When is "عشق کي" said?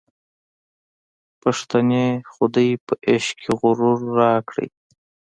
3.09-3.51